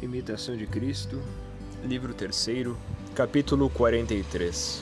Imitação 0.00 0.56
de 0.56 0.64
Cristo, 0.64 1.20
livro 1.84 2.14
3, 2.14 2.68
capítulo 3.16 3.68
43 3.68 4.80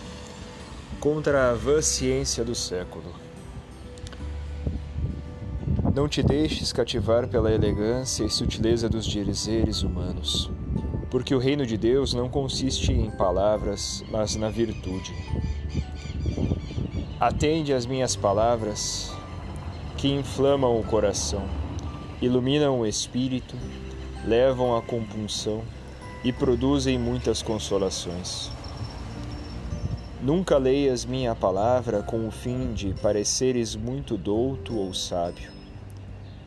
Contra 1.01 1.51
a 1.51 1.55
vã 1.55 1.81
ciência 1.81 2.45
do 2.45 2.55
século. 2.55 3.15
Não 5.95 6.07
te 6.07 6.23
deixes 6.23 6.71
cativar 6.71 7.29
pela 7.29 7.51
elegância 7.51 8.25
e 8.25 8.31
sutileza 8.31 8.91
dos 8.91 9.07
dizeres 9.07 9.83
humanos, 9.83 10.51
porque 11.11 11.35
o 11.35 11.39
reino 11.39 11.65
de 11.65 11.79
Deus 11.79 12.13
não 12.13 12.29
consiste 12.29 12.93
em 12.93 13.11
palavras, 13.11 14.05
mas 14.11 14.37
na 14.37 14.51
virtude. 14.51 15.15
Atende 17.19 17.73
às 17.73 17.87
minhas 17.87 18.15
palavras, 18.15 19.11
que 19.97 20.09
inflamam 20.09 20.79
o 20.79 20.85
coração, 20.85 21.49
iluminam 22.21 22.81
o 22.81 22.87
espírito, 22.87 23.57
levam 24.27 24.77
à 24.77 24.83
compunção 24.83 25.63
e 26.25 26.33
produzem 26.33 26.99
muitas 26.99 27.43
consolações. 27.43 28.51
Nunca 30.21 30.59
leias 30.59 31.05
minha 31.05 31.35
palavra 31.35 32.03
com 32.03 32.27
o 32.27 32.31
fim 32.33 32.73
de 32.73 32.93
pareceres 32.95 33.77
muito 33.77 34.17
douto 34.17 34.77
ou 34.77 34.93
sábio. 34.93 35.53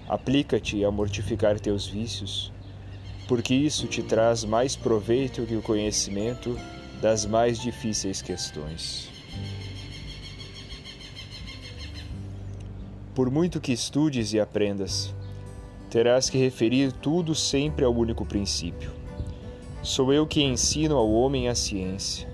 Aplica-te 0.07 0.83
a 0.83 0.91
mortificar 0.91 1.59
teus 1.59 1.87
vícios, 1.87 2.51
porque 3.27 3.53
isso 3.53 3.87
te 3.87 4.03
traz 4.03 4.43
mais 4.43 4.75
proveito 4.75 5.45
que 5.45 5.55
o 5.55 5.61
conhecimento 5.61 6.59
das 6.99 7.25
mais 7.25 7.59
difíceis 7.59 8.21
questões. 8.21 9.09
Por 13.15 13.29
muito 13.29 13.61
que 13.61 13.71
estudes 13.71 14.33
e 14.33 14.39
aprendas, 14.39 15.13
terás 15.89 16.29
que 16.29 16.37
referir 16.37 16.91
tudo 16.91 17.33
sempre 17.33 17.83
ao 17.83 17.93
único 17.93 18.25
princípio. 18.25 18.91
Sou 19.81 20.13
eu 20.13 20.27
que 20.27 20.41
ensino 20.41 20.95
ao 20.95 21.09
homem 21.11 21.47
a 21.47 21.55
ciência 21.55 22.27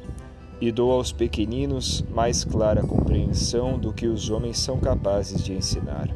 e 0.60 0.72
dou 0.72 0.92
aos 0.92 1.12
pequeninos 1.12 2.04
mais 2.10 2.44
clara 2.44 2.82
compreensão 2.82 3.78
do 3.78 3.94
que 3.94 4.08
os 4.08 4.30
homens 4.30 4.58
são 4.58 4.80
capazes 4.80 5.44
de 5.44 5.54
ensinar. 5.54 6.10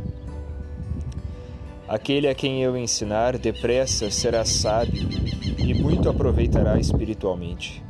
Aquele 1.87 2.27
a 2.27 2.35
quem 2.35 2.61
eu 2.61 2.77
ensinar 2.77 3.37
depressa 3.37 4.11
será 4.11 4.45
sábio 4.45 5.09
e 5.57 5.73
muito 5.73 6.09
aproveitará 6.09 6.79
espiritualmente. 6.79 7.83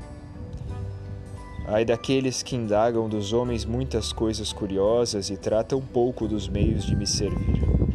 Ai 1.67 1.85
daqueles 1.85 2.41
que 2.41 2.55
indagam 2.55 3.07
dos 3.07 3.31
homens 3.31 3.63
muitas 3.63 4.11
coisas 4.11 4.51
curiosas 4.51 5.29
e 5.29 5.37
tratam 5.37 5.81
pouco 5.81 6.27
dos 6.27 6.47
meios 6.47 6.83
de 6.83 6.95
me 6.95 7.05
servir. 7.05 7.88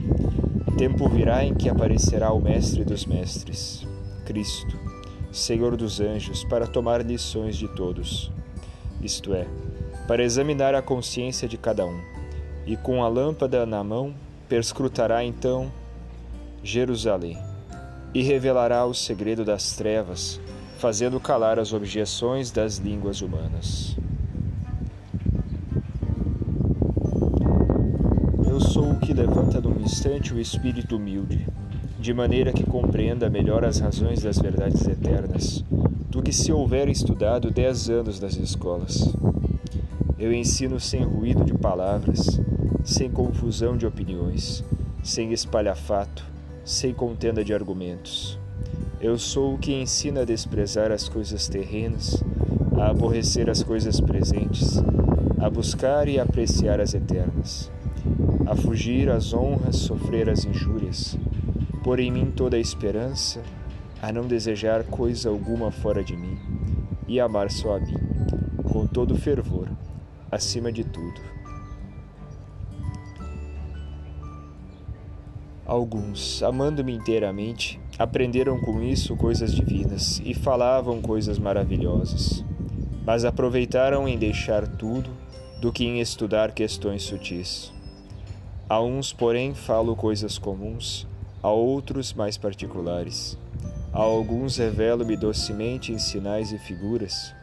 Tempo 0.77 1.09
virá 1.09 1.45
em 1.45 1.55
que 1.55 1.69
aparecerá 1.69 2.33
o 2.33 2.41
Mestre 2.41 2.85
dos 2.85 3.07
Mestres, 3.07 3.87
Cristo, 4.25 4.77
Senhor 5.31 5.77
dos 5.77 6.01
anjos, 6.01 6.43
para 6.43 6.67
tomar 6.67 7.01
lições 7.07 7.57
de 7.57 7.69
todos, 7.69 8.33
isto 9.01 9.33
é, 9.33 9.47
para 10.09 10.25
examinar 10.25 10.75
a 10.75 10.83
consciência 10.83 11.47
de 11.47 11.57
cada 11.57 11.87
um, 11.87 12.01
e 12.67 12.77
com 12.77 13.05
a 13.05 13.09
lâmpada 13.09 13.65
na 13.65 13.85
mão, 13.85 14.13
perscrutará 14.49 15.25
então 15.25 15.71
Jerusalém 16.61 17.39
e 18.13 18.23
revelará 18.23 18.85
o 18.85 18.93
segredo 18.93 19.45
das 19.45 19.77
trevas, 19.77 20.41
fazendo 20.79 21.21
calar 21.21 21.57
as 21.57 21.73
objeções 21.73 22.51
das 22.51 22.79
línguas 22.79 23.23
humanas. 23.23 23.97
Que 29.05 29.13
levanta 29.13 29.61
num 29.61 29.83
instante 29.83 30.33
o 30.33 30.41
espírito 30.41 30.97
humilde, 30.97 31.47
de 32.01 32.15
maneira 32.15 32.55
que 32.55 32.65
compreenda 32.65 33.29
melhor 33.29 33.63
as 33.63 33.79
razões 33.79 34.23
das 34.23 34.39
verdades 34.39 34.89
eternas, 34.89 35.63
do 36.09 36.23
que 36.23 36.33
se 36.33 36.51
houver 36.51 36.89
estudado 36.89 37.51
dez 37.51 37.91
anos 37.91 38.19
nas 38.19 38.35
escolas. 38.35 39.15
Eu 40.19 40.33
ensino 40.33 40.81
sem 40.81 41.03
ruído 41.03 41.45
de 41.45 41.53
palavras, 41.53 42.41
sem 42.83 43.11
confusão 43.11 43.77
de 43.77 43.87
opiniões, 43.87 44.65
sem 45.03 45.35
espalhafato, 45.35 46.25
sem 46.65 46.95
contenda 46.95 47.45
de 47.45 47.53
argumentos. 47.53 48.39
Eu 49.03 49.19
sou 49.19 49.53
o 49.53 49.59
que 49.59 49.75
ensina 49.75 50.23
a 50.23 50.25
desprezar 50.25 50.91
as 50.91 51.11
coisas 51.11 51.47
terrenas, 51.47 52.25
a 52.75 52.89
aborrecer 52.89 53.51
as 53.51 53.63
coisas 53.63 54.01
presentes, 54.01 54.83
a 55.39 55.51
buscar 55.51 56.09
e 56.09 56.19
apreciar 56.19 56.81
as 56.81 56.95
eternas 56.95 57.71
a 58.47 58.55
fugir 58.55 59.09
às 59.09 59.33
honras, 59.33 59.77
sofrer 59.77 60.29
as 60.29 60.45
injúrias, 60.45 61.19
pôr 61.83 61.99
em 62.01 62.11
mim 62.11 62.31
toda 62.31 62.57
a 62.57 62.61
esperança, 62.61 63.43
a 64.03 64.13
não 64.13 64.27
desejar 64.27 64.85
coisa 64.85 65.31
alguma 65.31 65.71
fora 65.71 66.05
de 66.05 66.17
mim 66.17 66.39
e 67.09 67.19
amar 67.19 67.51
só 67.51 67.77
a 67.77 67.81
mim, 67.81 67.97
com 68.71 68.87
todo 68.87 69.17
fervor, 69.17 69.69
acima 70.31 70.71
de 70.71 70.85
tudo. 70.85 71.21
Alguns, 75.65 76.43
amando-me 76.43 76.93
inteiramente, 76.93 77.81
aprenderam 77.99 78.61
com 78.61 78.83
isso 78.83 79.17
coisas 79.17 79.55
divinas 79.55 80.21
e 80.23 80.35
falavam 80.35 81.01
coisas 81.01 81.39
maravilhosas, 81.39 82.45
mas 83.07 83.25
aproveitaram 83.25 84.07
em 84.07 84.19
deixar 84.19 84.67
tudo 84.67 85.11
do 85.63 85.73
que 85.73 85.85
em 85.85 86.01
estudar 86.01 86.53
questões 86.53 87.03
sutis. 87.05 87.73
A 88.67 88.81
uns, 88.81 89.13
porém, 89.13 89.55
falo 89.55 89.95
coisas 89.95 90.39
comuns, 90.39 91.07
a 91.43 91.51
outros 91.51 92.15
mais 92.15 92.39
particulares. 92.39 93.37
A 93.93 94.01
alguns 94.01 94.57
revelo-me 94.57 95.19
docemente 95.19 95.93
em 95.93 95.99
sinais 95.99 96.51
e 96.51 96.57
figuras, 96.59 97.35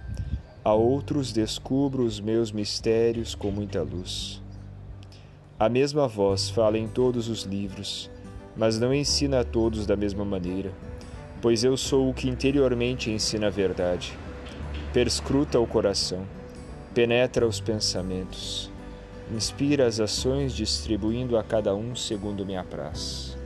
a 0.66 0.74
outros 0.74 1.32
descubro 1.32 2.04
os 2.04 2.20
meus 2.20 2.52
mistérios 2.52 3.36
com 3.36 3.52
muita 3.52 3.84
luz. 3.84 4.42
A 5.60 5.70
mesma 5.70 6.08
voz 6.08 6.50
fala 6.50 6.80
em 6.80 6.88
todos 6.88 7.30
os 7.30 7.44
livros, 7.44 8.10
mas 8.58 8.80
não 8.80 8.92
ensina 8.92 9.42
a 9.42 9.44
todos 9.44 9.86
da 9.86 9.96
mesma 9.96 10.26
maneira, 10.26 10.72
pois 11.40 11.64
eu 11.64 11.78
sou 11.78 12.10
o 12.10 12.16
que 12.16 12.28
interiormente 12.28 13.12
ensina 13.12 13.46
a 13.46 13.52
verdade. 13.52 14.18
Perscruta 14.92 15.60
o 15.60 15.68
coração, 15.68 16.26
penetra 16.96 17.48
os 17.48 17.62
pensamentos 17.62 18.72
Inspira 19.34 19.88
as 19.88 20.02
ações, 20.02 20.54
distribuindo 20.54 21.38
a 21.38 21.44
cada 21.44 21.74
um 21.74 21.96
segundo 21.96 22.46
me 22.46 22.58
apraz. 22.58 23.41